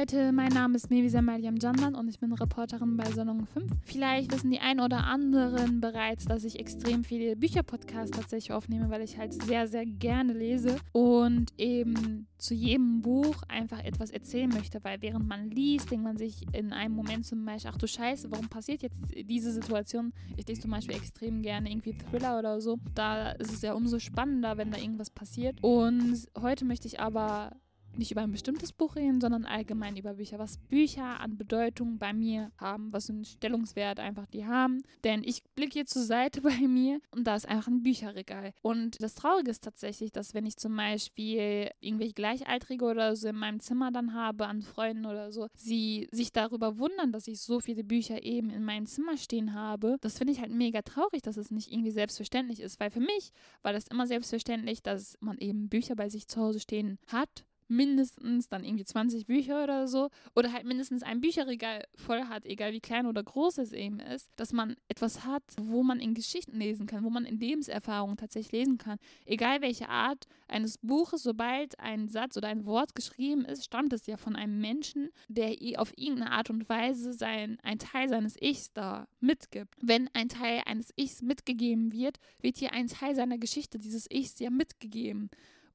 [0.00, 3.70] Leute, mein Name ist Mevisa Mariam Jandan und ich bin Reporterin bei Salon 5.
[3.82, 9.02] Vielleicht wissen die ein oder anderen bereits, dass ich extrem viele Bücherpodcasts tatsächlich aufnehme, weil
[9.02, 14.82] ich halt sehr, sehr gerne lese und eben zu jedem Buch einfach etwas erzählen möchte,
[14.84, 18.30] weil während man liest, denkt man sich in einem Moment zum Beispiel, ach du Scheiße,
[18.30, 20.14] warum passiert jetzt diese Situation?
[20.38, 22.78] Ich lese zum Beispiel extrem gerne irgendwie Thriller oder so.
[22.94, 25.58] Da ist es ja umso spannender, wenn da irgendwas passiert.
[25.60, 27.52] Und heute möchte ich aber
[27.96, 32.12] nicht über ein bestimmtes Buch reden, sondern allgemein über Bücher, was Bücher an Bedeutung bei
[32.12, 34.82] mir haben, was für einen Stellungswert einfach die haben.
[35.04, 38.52] Denn ich blicke hier zur Seite bei mir und da ist einfach ein Bücherregal.
[38.62, 43.36] Und das Traurige ist tatsächlich, dass wenn ich zum Beispiel irgendwelche Gleichaltrige oder so in
[43.36, 47.60] meinem Zimmer dann habe, an Freunden oder so, sie sich darüber wundern, dass ich so
[47.60, 51.36] viele Bücher eben in meinem Zimmer stehen habe, das finde ich halt mega traurig, dass
[51.36, 52.80] es nicht irgendwie selbstverständlich ist.
[52.80, 53.32] Weil für mich
[53.62, 58.48] war das immer selbstverständlich, dass man eben Bücher bei sich zu Hause stehen hat mindestens
[58.48, 62.80] dann irgendwie 20 Bücher oder so oder halt mindestens ein Bücherregal voll hat, egal wie
[62.80, 66.86] klein oder groß es eben ist, dass man etwas hat, wo man in Geschichten lesen
[66.86, 68.98] kann, wo man in Lebenserfahrungen tatsächlich lesen kann.
[69.24, 74.06] Egal welche Art eines Buches, sobald ein Satz oder ein Wort geschrieben ist, stammt es
[74.06, 78.72] ja von einem Menschen, der auf irgendeine Art und Weise sein, ein Teil seines Ichs
[78.72, 79.74] da mitgibt.
[79.80, 84.38] Wenn ein Teil eines Ichs mitgegeben wird, wird hier ein Teil seiner Geschichte dieses Ichs
[84.40, 85.30] ja mitgegeben.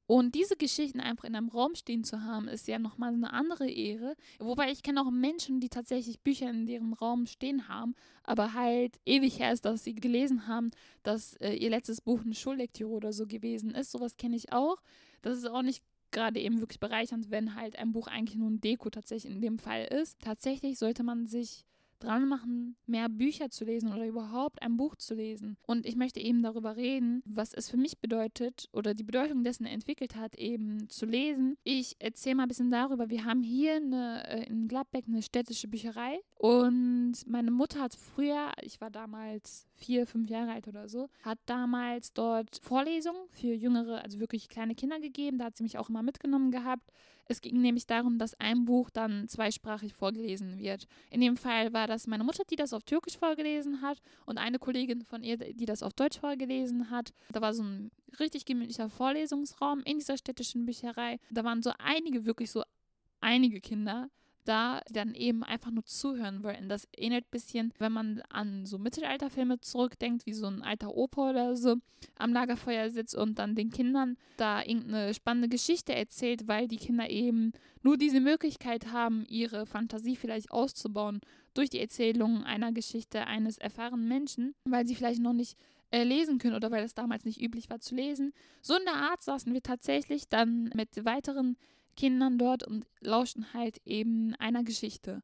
[0.06, 3.68] Und diese Geschichten einfach in einem Raum stehen zu haben, ist ja nochmal eine andere
[3.68, 4.14] Ehre.
[4.38, 9.00] Wobei ich kenne auch Menschen, die tatsächlich Bücher in deren Raum stehen haben, aber halt
[9.04, 10.70] ewig her ist, dass sie gelesen haben,
[11.02, 13.90] dass äh, ihr letztes Buch eine Schullektüre oder so gewesen ist.
[13.90, 14.80] Sowas kenne ich auch.
[15.22, 15.82] Das ist auch nicht
[16.12, 19.58] gerade eben wirklich bereichernd, wenn halt ein Buch eigentlich nur ein Deko tatsächlich in dem
[19.58, 20.20] Fall ist.
[20.20, 21.64] Tatsächlich sollte man sich
[21.98, 25.56] dran machen, mehr Bücher zu lesen oder überhaupt ein Buch zu lesen.
[25.66, 29.66] Und ich möchte eben darüber reden, was es für mich bedeutet oder die Bedeutung dessen
[29.66, 31.56] entwickelt hat, eben zu lesen.
[31.64, 33.10] Ich erzähle mal ein bisschen darüber.
[33.10, 38.52] Wir haben hier eine, äh, in Gladbeck eine städtische Bücherei und meine Mutter hat früher,
[38.62, 44.02] ich war damals vier, fünf Jahre alt oder so, hat damals dort Vorlesungen für jüngere,
[44.02, 45.38] also wirklich kleine Kinder gegeben.
[45.38, 46.90] Da hat sie mich auch immer mitgenommen gehabt.
[47.28, 50.86] Es ging nämlich darum, dass ein Buch dann zweisprachig vorgelesen wird.
[51.10, 54.58] In dem Fall war das meine Mutter, die das auf Türkisch vorgelesen hat und eine
[54.58, 57.12] Kollegin von ihr, die das auf Deutsch vorgelesen hat.
[57.32, 61.18] Da war so ein richtig gemütlicher Vorlesungsraum in dieser städtischen Bücherei.
[61.30, 62.62] Da waren so einige, wirklich so
[63.20, 64.08] einige Kinder
[64.46, 66.68] da dann eben einfach nur zuhören wollen.
[66.68, 71.30] Das ähnelt ein bisschen, wenn man an so Mittelalterfilme zurückdenkt, wie so ein alter Opa
[71.30, 71.76] oder so
[72.18, 77.10] am Lagerfeuer sitzt und dann den Kindern da irgendeine spannende Geschichte erzählt, weil die Kinder
[77.10, 77.52] eben
[77.82, 81.20] nur diese Möglichkeit haben, ihre Fantasie vielleicht auszubauen
[81.54, 85.56] durch die Erzählung einer Geschichte eines erfahrenen Menschen, weil sie vielleicht noch nicht
[85.90, 88.32] äh, lesen können oder weil es damals nicht üblich war zu lesen.
[88.60, 91.56] So in der Art saßen wir tatsächlich dann mit weiteren
[91.96, 95.22] Kindern dort und lauschten halt eben einer Geschichte.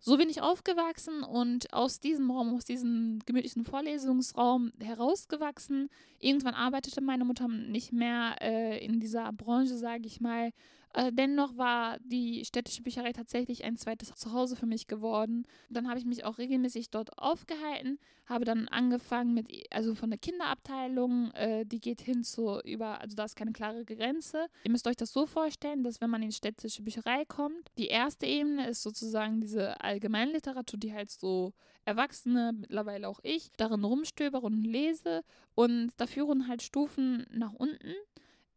[0.00, 5.88] So bin ich aufgewachsen und aus diesem Raum, aus diesem gemütlichen Vorlesungsraum herausgewachsen.
[6.20, 10.52] Irgendwann arbeitete meine Mutter nicht mehr äh, in dieser Branche, sage ich mal,
[11.12, 15.46] dennoch war die städtische Bücherei tatsächlich ein zweites Zuhause für mich geworden.
[15.70, 20.18] Dann habe ich mich auch regelmäßig dort aufgehalten, habe dann angefangen mit, also von der
[20.18, 24.46] Kinderabteilung, äh, die geht hin zu über, also da ist keine klare Grenze.
[24.64, 27.86] Ihr müsst euch das so vorstellen, dass wenn man in die städtische Bücherei kommt, die
[27.86, 31.52] erste Ebene ist sozusagen diese Allgemeinliteratur, die halt so
[31.84, 35.22] Erwachsene, mittlerweile auch ich, darin rumstöbere und lese.
[35.54, 37.94] Und da führen halt Stufen nach unten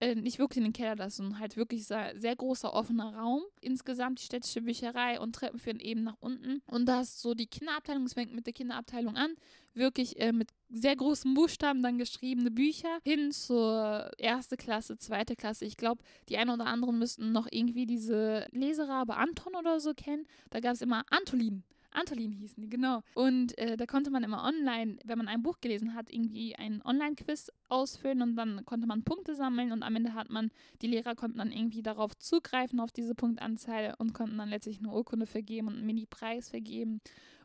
[0.01, 3.43] äh, nicht wirklich in den Keller, ein halt wirklich sehr, sehr großer offener Raum.
[3.61, 6.63] Insgesamt die städtische Bücherei und Treppen führen eben nach unten.
[6.65, 9.35] Und da ist so die Kinderabteilung, es fängt mit der Kinderabteilung an,
[9.75, 15.65] wirklich äh, mit sehr großen Buchstaben dann geschriebene Bücher hin zur erste Klasse, zweite Klasse.
[15.65, 20.25] Ich glaube, die einen oder anderen müssten noch irgendwie diese Leserabe Anton oder so kennen.
[20.49, 21.63] Da gab es immer Antolin.
[21.91, 23.01] Antolin hießen die, genau.
[23.13, 26.81] Und äh, da konnte man immer online, wenn man ein Buch gelesen hat, irgendwie ein
[26.83, 30.51] Online-Quiz ausfüllen und dann konnte man Punkte sammeln und am Ende hat man,
[30.81, 34.91] die Lehrer konnten dann irgendwie darauf zugreifen, auf diese Punktanzahl und konnten dann letztlich eine
[34.91, 37.01] Urkunde vergeben und einen Mini-Preis vergeben.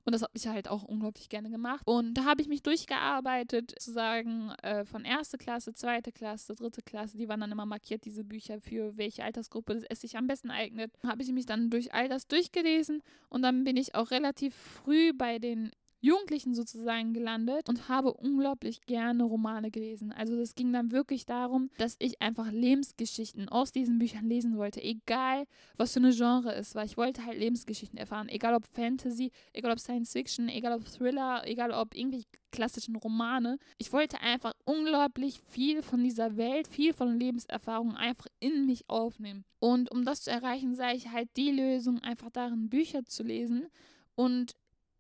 [0.07, 1.83] Und das habe ich halt auch unglaublich gerne gemacht.
[1.85, 7.19] Und da habe ich mich durchgearbeitet, sozusagen äh, von erste Klasse, zweite Klasse, dritte Klasse.
[7.19, 10.93] Die waren dann immer markiert, diese Bücher, für welche Altersgruppe es sich am besten eignet.
[11.05, 15.13] Habe ich mich dann durch all das durchgelesen und dann bin ich auch relativ früh
[15.13, 20.13] bei den Jugendlichen sozusagen gelandet und habe unglaublich gerne Romane gelesen.
[20.13, 24.83] Also es ging dann wirklich darum, dass ich einfach Lebensgeschichten aus diesen Büchern lesen wollte,
[24.83, 25.47] egal
[25.77, 26.85] was für eine Genre es war.
[26.85, 31.43] Ich wollte halt Lebensgeschichten erfahren, egal ob Fantasy, egal ob Science Fiction, egal ob Thriller,
[31.47, 33.59] egal ob irgendwelche klassischen Romane.
[33.79, 39.45] Ich wollte einfach unglaublich viel von dieser Welt, viel von Lebenserfahrungen einfach in mich aufnehmen.
[39.59, 43.69] Und um das zu erreichen, sah ich halt die Lösung, einfach darin Bücher zu lesen
[44.15, 44.55] und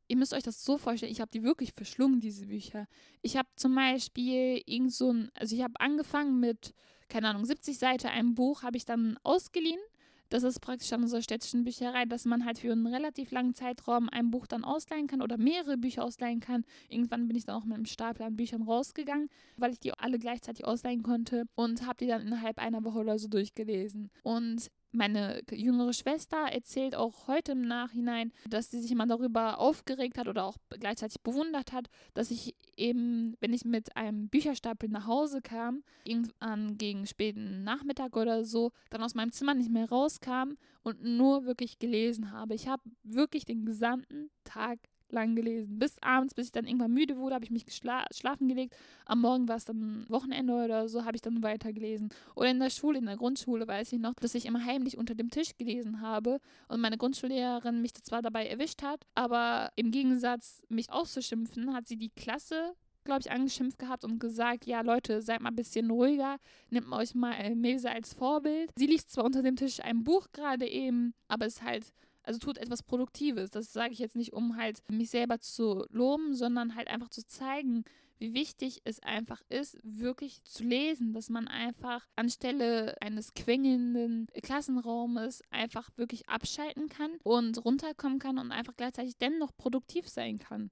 [0.09, 2.87] ihr müsst euch das so vorstellen, ich habe die wirklich verschlungen, diese Bücher.
[3.23, 6.75] Ich habe zum Beispiel irgend so ein, also ich habe angefangen mit,
[7.09, 9.81] keine Ahnung, 70 Seiten einem Buch, habe ich dann ausgeliehen.
[10.29, 14.09] Das ist praktisch an unserer städtischen Bücherei, dass man halt für einen relativ langen Zeitraum
[14.09, 16.65] ein Buch dann ausleihen kann oder mehrere Bücher ausleihen kann.
[16.89, 20.19] Irgendwann bin ich dann auch mit einem Stapel an Büchern rausgegangen, weil ich die alle
[20.19, 24.11] gleichzeitig ausleihen konnte und habe die dann innerhalb einer Woche oder so durchgelesen.
[24.25, 30.19] Und meine jüngere Schwester erzählt auch heute im Nachhinein, dass sie sich immer darüber aufgeregt
[30.19, 35.07] hat oder auch gleichzeitig bewundert hat, dass ich eben, wenn ich mit einem Bücherstapel nach
[35.07, 40.55] Hause kam, irgendwann gegen späten Nachmittag oder so, dann aus meinem Zimmer nicht mehr rauskam
[40.83, 42.55] und nur wirklich gelesen habe.
[42.55, 44.79] Ich habe wirklich den gesamten Tag
[45.13, 45.79] lang gelesen.
[45.79, 48.77] Bis abends, bis ich dann irgendwann müde wurde, habe ich mich schlafen gelegt.
[49.05, 52.11] Am Morgen war es dann Wochenende oder so, habe ich dann weiter gelesen.
[52.35, 55.15] Oder in der Schule, in der Grundschule weiß ich noch, dass ich immer heimlich unter
[55.15, 60.63] dem Tisch gelesen habe und meine Grundschullehrerin mich zwar dabei erwischt hat, aber im Gegensatz,
[60.69, 62.75] mich auszuschimpfen, hat sie die Klasse
[63.07, 66.37] glaube ich, angeschimpft gehabt und gesagt, ja Leute, seid mal ein bisschen ruhiger,
[66.69, 68.71] nehmt euch mal Mese als Vorbild.
[68.77, 71.93] Sie liest zwar unter dem Tisch ein Buch gerade eben, aber es ist halt
[72.27, 73.51] also tut etwas Produktives.
[73.51, 77.27] Das sage ich jetzt nicht, um halt mich selber zu loben, sondern halt einfach zu
[77.27, 77.85] zeigen,
[78.19, 85.43] wie wichtig es einfach ist, wirklich zu lesen, dass man einfach anstelle eines quengelnden Klassenraumes
[85.51, 90.71] einfach wirklich abschalten kann und runterkommen kann und einfach gleichzeitig dennoch produktiv sein kann.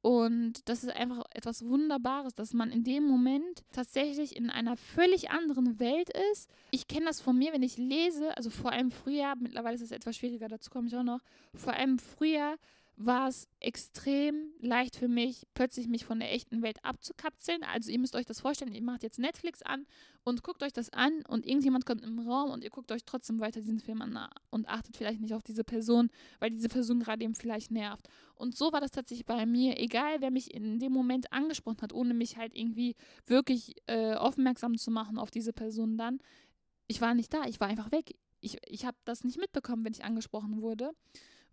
[0.00, 5.30] Und das ist einfach etwas Wunderbares, dass man in dem Moment tatsächlich in einer völlig
[5.30, 6.48] anderen Welt ist.
[6.70, 9.90] Ich kenne das von mir, wenn ich lese, also vor allem früher, mittlerweile ist es
[9.90, 11.20] etwas schwieriger, dazu komme ich auch noch,
[11.52, 12.56] vor allem früher
[13.00, 17.62] war es extrem leicht für mich, plötzlich mich von der echten Welt abzukapseln.
[17.62, 19.86] Also ihr müsst euch das vorstellen, ihr macht jetzt Netflix an
[20.24, 23.38] und guckt euch das an und irgendjemand kommt im Raum und ihr guckt euch trotzdem
[23.38, 24.18] weiter diesen Film an
[24.50, 26.10] und achtet vielleicht nicht auf diese Person,
[26.40, 28.08] weil diese Person gerade eben vielleicht nervt.
[28.34, 31.92] Und so war das tatsächlich bei mir, egal wer mich in dem Moment angesprochen hat,
[31.92, 32.96] ohne mich halt irgendwie
[33.26, 36.18] wirklich äh, aufmerksam zu machen auf diese Person dann.
[36.88, 38.16] Ich war nicht da, ich war einfach weg.
[38.40, 40.92] Ich, ich habe das nicht mitbekommen, wenn ich angesprochen wurde.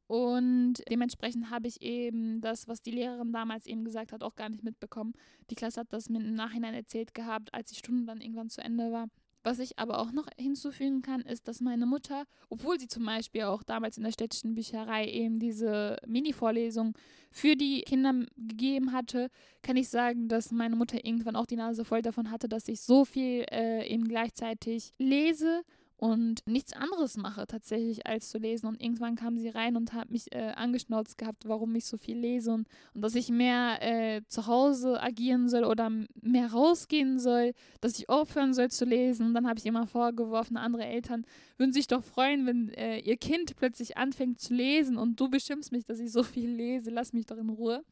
[0.08, 4.50] Und dementsprechend habe ich eben das, was die Lehrerin damals eben gesagt hat, auch gar
[4.50, 5.14] nicht mitbekommen.
[5.50, 8.62] Die Klasse hat das mir im Nachhinein erzählt gehabt, als die Stunde dann irgendwann zu
[8.62, 9.08] Ende war.
[9.46, 13.44] Was ich aber auch noch hinzufügen kann, ist, dass meine Mutter, obwohl sie zum Beispiel
[13.44, 16.98] auch damals in der städtischen Bücherei eben diese Mini-Vorlesung
[17.30, 19.30] für die Kinder gegeben hatte,
[19.62, 22.82] kann ich sagen, dass meine Mutter irgendwann auch die Nase voll davon hatte, dass ich
[22.82, 25.62] so viel äh, eben gleichzeitig lese
[25.98, 28.68] und nichts anderes mache tatsächlich als zu lesen.
[28.68, 32.18] Und irgendwann kam sie rein und hat mich äh, angeschnauzt gehabt, warum ich so viel
[32.18, 35.90] lese und, und dass ich mehr äh, zu Hause agieren soll oder
[36.22, 39.28] mehr rausgehen soll, dass ich aufhören soll zu lesen.
[39.28, 41.26] Und dann habe ich immer vorgeworfen, andere Eltern
[41.58, 45.72] würden sich doch freuen, wenn äh, ihr Kind plötzlich anfängt zu lesen und du beschimpfst
[45.72, 47.86] mich, dass ich so viel lese, lass mich doch in Ruhe.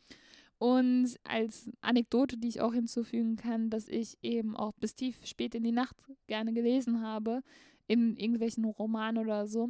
[0.57, 5.55] Und als Anekdote, die ich auch hinzufügen kann, dass ich eben auch bis tief spät
[5.55, 5.95] in die Nacht
[6.27, 7.41] gerne gelesen habe,
[7.87, 9.69] in irgendwelchen Romanen oder so.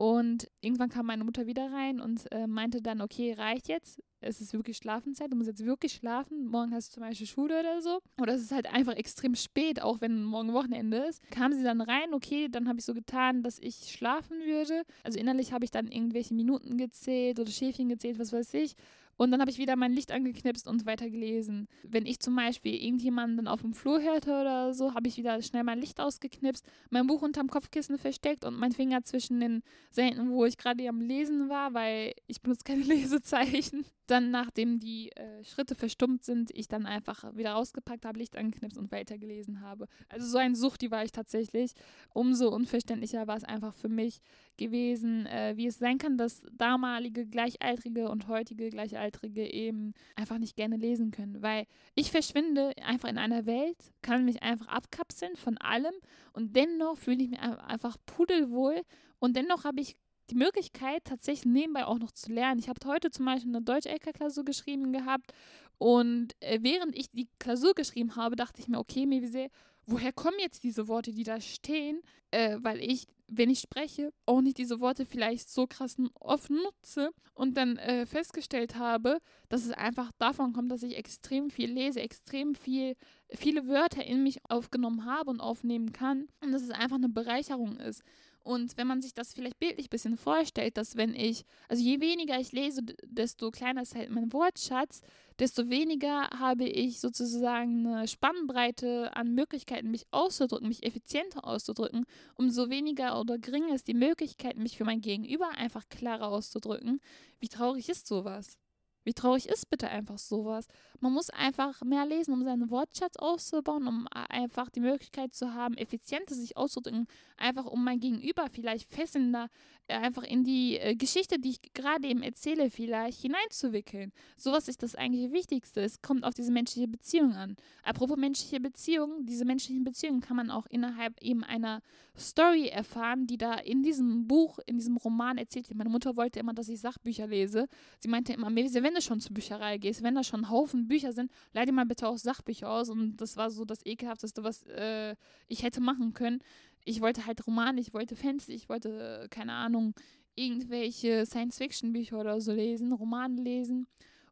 [0.00, 4.02] Und irgendwann kam meine Mutter wieder rein und äh, meinte dann, okay, reicht jetzt.
[4.22, 6.46] Es ist wirklich Schlafenszeit, du musst jetzt wirklich schlafen.
[6.46, 8.00] Morgen hast du zum Beispiel Schule oder so.
[8.18, 11.22] Oder es ist halt einfach extrem spät, auch wenn morgen Wochenende ist.
[11.30, 14.84] Kam sie dann rein, okay, dann habe ich so getan, dass ich schlafen würde.
[15.04, 18.76] Also innerlich habe ich dann irgendwelche Minuten gezählt oder Schäfchen gezählt, was weiß ich.
[19.20, 21.68] Und dann habe ich wieder mein Licht angeknipst und weitergelesen.
[21.82, 25.62] Wenn ich zum Beispiel irgendjemanden auf dem Flur hörte oder so, habe ich wieder schnell
[25.62, 30.46] mein Licht ausgeknipst, mein Buch unterm Kopfkissen versteckt und mein Finger zwischen den Seiten, wo
[30.46, 35.76] ich gerade am Lesen war, weil ich benutze keine Lesezeichen dann, nachdem die äh, Schritte
[35.76, 39.86] verstummt sind, ich dann einfach wieder rausgepackt habe, Licht angeknipst und weitergelesen habe.
[40.08, 41.74] Also so ein Sucht, die war ich tatsächlich.
[42.12, 44.20] Umso unverständlicher war es einfach für mich
[44.56, 50.56] gewesen, äh, wie es sein kann, dass damalige Gleichaltrige und heutige Gleichaltrige eben einfach nicht
[50.56, 51.42] gerne lesen können.
[51.42, 55.94] Weil ich verschwinde einfach in einer Welt, kann mich einfach abkapseln von allem
[56.32, 58.82] und dennoch fühle ich mich einfach pudelwohl
[59.18, 59.96] und dennoch habe ich
[60.30, 62.60] die Möglichkeit, tatsächlich nebenbei auch noch zu lernen.
[62.60, 65.32] Ich habe heute zum Beispiel eine Deutsch-LK-Klausur geschrieben gehabt
[65.78, 69.48] und äh, während ich die Klausur geschrieben habe, dachte ich mir, okay, Mevise,
[69.86, 72.02] woher kommen jetzt diese Worte, die da stehen?
[72.30, 77.10] Äh, weil ich wenn ich spreche, auch nicht diese Worte vielleicht so krass oft nutze
[77.34, 79.18] und dann äh, festgestellt habe,
[79.48, 82.96] dass es einfach davon kommt, dass ich extrem viel lese, extrem viel,
[83.30, 87.76] viele Wörter in mich aufgenommen habe und aufnehmen kann und dass es einfach eine Bereicherung
[87.78, 88.02] ist.
[88.50, 92.00] Und wenn man sich das vielleicht bildlich ein bisschen vorstellt, dass wenn ich, also je
[92.00, 95.02] weniger ich lese, desto kleiner ist halt mein Wortschatz,
[95.38, 102.70] desto weniger habe ich sozusagen eine Spannbreite an Möglichkeiten, mich auszudrücken, mich effizienter auszudrücken, umso
[102.70, 107.00] weniger oder geringer ist die Möglichkeit, mich für mein Gegenüber einfach klarer auszudrücken.
[107.38, 108.58] Wie traurig ist sowas?
[109.04, 110.66] Wie traurig ist bitte einfach sowas?
[111.00, 115.76] Man muss einfach mehr lesen, um seinen Wortschatz auszubauen, um einfach die Möglichkeit zu haben,
[115.76, 119.48] effizienter sich auszudrücken, einfach um mein Gegenüber vielleicht fesselnder
[119.90, 124.12] äh, einfach in die äh, Geschichte, die ich gerade eben erzähle, vielleicht hineinzuwickeln.
[124.36, 125.80] Sowas ist das eigentlich Wichtigste.
[125.80, 127.56] Es kommt auf diese menschliche Beziehung an.
[127.82, 131.80] Apropos menschliche Beziehungen, diese menschlichen Beziehungen kann man auch innerhalb eben einer
[132.16, 135.78] Story erfahren, die da in diesem Buch, in diesem Roman erzählt wird.
[135.78, 137.66] Meine Mutter wollte immer, dass ich Sachbücher lese.
[137.98, 138.50] Sie meinte immer,
[138.90, 141.86] wenn du schon zur Bücherei gehst, wenn da schon Haufen Bücher sind, leih dir mal
[141.86, 142.88] bitte auch Sachbücher aus.
[142.88, 145.14] Und das war so das Ekelhafteste, was äh,
[145.46, 146.40] ich hätte machen können
[146.84, 149.94] ich wollte halt Romane, ich wollte Fantasy, ich wollte, keine Ahnung,
[150.34, 153.86] irgendwelche Science-Fiction-Bücher oder so lesen, Romane lesen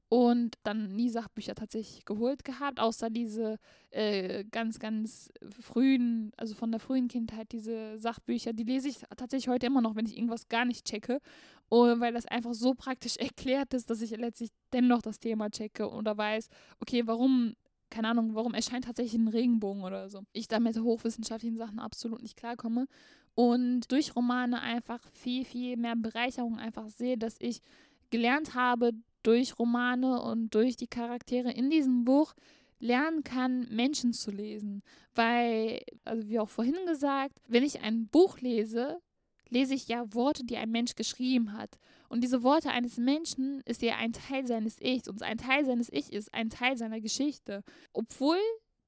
[0.08, 3.58] und dann nie Sachbücher tatsächlich geholt gehabt, außer diese
[3.90, 9.48] äh, ganz, ganz frühen, also von der frühen Kindheit, diese Sachbücher, die lese ich tatsächlich
[9.48, 11.20] heute immer noch, wenn ich irgendwas gar nicht checke,
[11.68, 15.90] und weil das einfach so praktisch erklärt ist, dass ich letztlich dennoch das Thema checke
[15.90, 16.48] oder weiß,
[16.80, 17.54] okay, warum
[17.90, 20.20] keine Ahnung, warum erscheint tatsächlich ein Regenbogen oder so.
[20.32, 22.86] Ich da mit hochwissenschaftlichen Sachen absolut nicht klarkomme.
[23.34, 27.60] Und durch Romane einfach viel, viel mehr Bereicherung einfach sehe, dass ich
[28.10, 28.92] gelernt habe,
[29.28, 32.32] durch Romane und durch die Charaktere in diesem Buch
[32.78, 34.82] lernen kann, Menschen zu lesen.
[35.14, 39.02] Weil, also wie auch vorhin gesagt, wenn ich ein Buch lese,
[39.50, 41.78] lese ich ja Worte, die ein Mensch geschrieben hat.
[42.08, 45.08] Und diese Worte eines Menschen ist ja ein Teil seines Ichs.
[45.08, 47.62] Und ein Teil seines Ich ist ein Teil seiner Geschichte.
[47.92, 48.38] Obwohl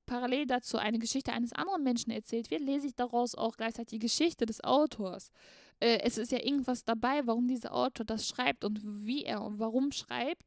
[0.06, 4.06] parallel dazu eine Geschichte eines anderen Menschen erzählt wird, lese ich daraus auch gleichzeitig die
[4.06, 5.32] Geschichte des Autors.
[5.80, 9.58] Äh, es ist ja irgendwas dabei, warum dieser Autor das schreibt und wie er und
[9.58, 10.44] warum schreibt.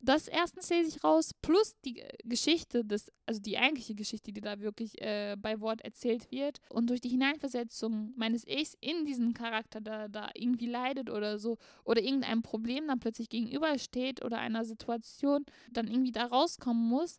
[0.00, 4.60] Das erstens lese ich raus, plus die Geschichte des, also die eigentliche Geschichte, die da
[4.60, 6.60] wirklich äh, bei Wort erzählt wird.
[6.68, 11.56] Und durch die Hineinversetzung meines Ichs in diesen Charakter, der da irgendwie leidet oder so,
[11.84, 17.18] oder irgendeinem Problem dann plötzlich gegenübersteht oder einer Situation dann irgendwie da rauskommen muss,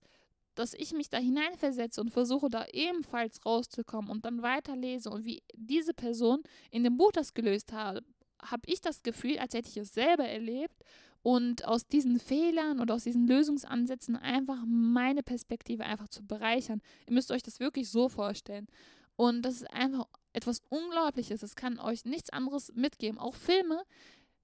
[0.60, 5.44] dass ich mich da hineinversetze und versuche da ebenfalls rauszukommen und dann weiterlese und wie
[5.54, 8.04] diese Person in dem Buch das gelöst hat,
[8.42, 10.84] habe ich das Gefühl, als hätte ich es selber erlebt
[11.24, 16.82] und aus diesen Fehlern und aus diesen Lösungsansätzen einfach meine Perspektive einfach zu bereichern.
[17.08, 18.68] Ihr müsst euch das wirklich so vorstellen.
[19.16, 21.42] Und das ist einfach etwas Unglaubliches.
[21.42, 23.18] Es kann euch nichts anderes mitgeben.
[23.18, 23.84] Auch Filme.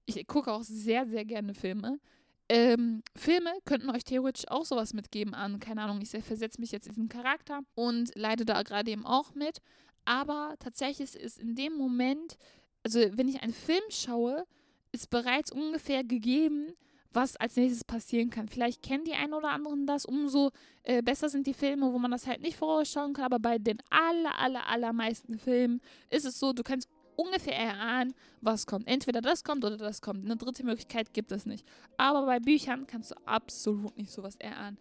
[0.05, 1.99] Ich gucke auch sehr, sehr gerne Filme.
[2.49, 6.87] Ähm, Filme könnten euch theoretisch auch sowas mitgeben an, keine Ahnung, ich versetze mich jetzt
[6.87, 9.59] in diesen Charakter und leide da gerade eben auch mit.
[10.05, 12.37] Aber tatsächlich ist in dem Moment,
[12.83, 14.45] also wenn ich einen Film schaue,
[14.91, 16.73] ist bereits ungefähr gegeben,
[17.13, 18.47] was als nächstes passieren kann.
[18.47, 20.05] Vielleicht kennen die einen oder anderen das.
[20.05, 20.51] Umso
[20.83, 23.25] äh, besser sind die Filme, wo man das halt nicht vorausschauen kann.
[23.25, 28.65] Aber bei den aller, aller, allermeisten Filmen ist es so, du kannst ungefähr erahnen, was
[28.65, 28.87] kommt.
[28.87, 30.25] Entweder das kommt oder das kommt.
[30.25, 31.65] Eine dritte Möglichkeit gibt es nicht.
[31.97, 34.77] Aber bei Büchern kannst du absolut nicht sowas erahnen.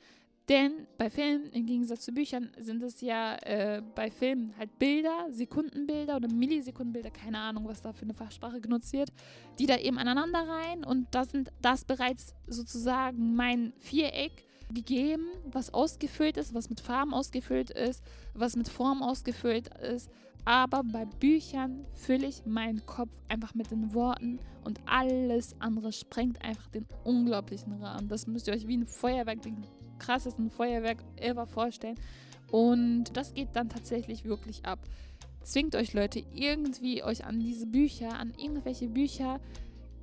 [0.48, 5.28] Denn bei Filmen, im Gegensatz zu Büchern, sind es ja äh, bei Filmen halt Bilder,
[5.30, 9.10] Sekundenbilder oder Millisekundenbilder, keine Ahnung, was da für eine Fachsprache genutzt wird,
[9.60, 15.72] die da eben aneinander rein und da sind das bereits sozusagen mein Viereck gegeben, was
[15.72, 18.02] ausgefüllt ist, was mit Farben ausgefüllt ist,
[18.34, 20.10] was mit Form ausgefüllt ist.
[20.44, 26.42] Aber bei Büchern fülle ich meinen Kopf einfach mit den Worten und alles andere sprengt
[26.44, 28.08] einfach den unglaublichen Rahmen.
[28.08, 29.64] Das müsst ihr euch wie ein Feuerwerk denken
[30.02, 31.98] krassesten Feuerwerk ever vorstellen.
[32.50, 34.78] Und das geht dann tatsächlich wirklich ab.
[35.42, 39.40] Zwingt euch Leute irgendwie euch an diese Bücher, an irgendwelche Bücher.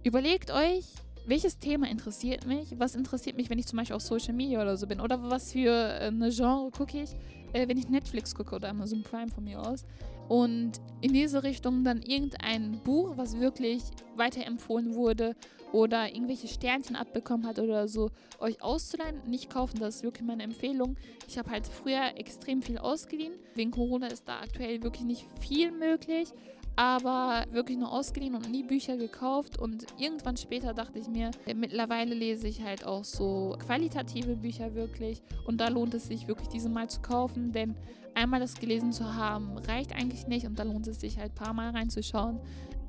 [0.03, 0.85] Überlegt euch,
[1.27, 2.79] welches Thema interessiert mich?
[2.79, 4.99] Was interessiert mich, wenn ich zum Beispiel auf Social Media oder so bin?
[4.99, 7.11] Oder was für äh, eine Genre gucke ich,
[7.53, 9.85] äh, wenn ich Netflix gucke oder Amazon Prime von mir aus?
[10.29, 13.83] Und in diese Richtung dann irgendein Buch, was wirklich
[14.15, 15.35] weiterempfohlen wurde
[15.71, 20.43] oder irgendwelche Sternchen abbekommen hat oder so, euch auszuleihen, nicht kaufen, das ist wirklich meine
[20.43, 20.97] Empfehlung.
[21.27, 23.33] Ich habe halt früher extrem viel ausgeliehen.
[23.55, 26.29] Wegen Corona ist da aktuell wirklich nicht viel möglich.
[26.75, 29.57] Aber wirklich nur ausgeliehen und nie Bücher gekauft.
[29.59, 35.21] Und irgendwann später dachte ich mir, mittlerweile lese ich halt auch so qualitative Bücher wirklich.
[35.45, 37.75] Und da lohnt es sich wirklich, diese mal zu kaufen, denn
[38.15, 41.35] einmal das gelesen zu haben, reicht eigentlich nicht und da lohnt es sich halt ein
[41.35, 42.39] paar Mal reinzuschauen.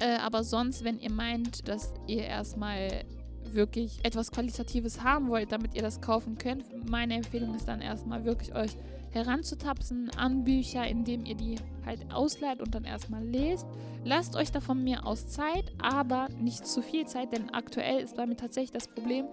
[0.00, 3.04] Äh, aber sonst, wenn ihr meint, dass ihr erstmal
[3.54, 8.24] wirklich etwas Qualitatives haben wollt, damit ihr das kaufen könnt, meine Empfehlung ist dann erstmal
[8.24, 8.76] wirklich euch
[9.12, 13.66] heranzutapsen an Bücher, indem ihr die halt ausleiht und dann erstmal lest.
[14.04, 18.16] Lasst euch da von mir aus Zeit, aber nicht zu viel Zeit, denn aktuell ist
[18.16, 19.26] bei mir tatsächlich das Problem,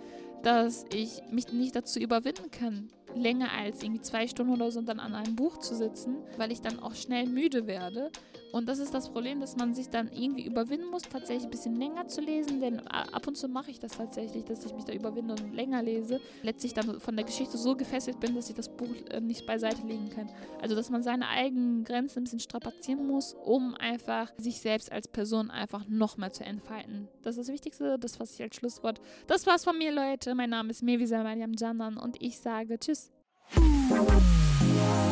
[0.44, 5.00] dass ich mich nicht dazu überwinden kann, länger als irgendwie zwei Stunden oder so dann
[5.00, 8.12] an einem Buch zu sitzen, weil ich dann auch schnell müde werde.
[8.52, 11.76] Und das ist das Problem, dass man sich dann irgendwie überwinden muss, tatsächlich ein bisschen
[11.76, 14.94] länger zu lesen, denn ab und zu mache ich das tatsächlich, dass ich mich da
[14.94, 16.22] überwinde und länger lese.
[16.44, 19.86] Letztlich dann von der Geschichte so gefesselt bin, dass ich das Buch äh, nicht beiseite
[19.86, 20.30] legen kann.
[20.62, 25.08] Also, dass man seine eigenen Grenzen ein bisschen strapazieren muss, um einfach sich selbst als
[25.08, 27.10] Person einfach noch mehr zu entfalten.
[27.22, 29.02] Das ist das Wichtigste, das was ich als Schlusswort.
[29.28, 30.34] Das war's von mir, Leute.
[30.36, 33.07] Mein Name ist Mevisa Mariam Janan und ich sage Tschüss.
[33.50, 35.07] Thank you.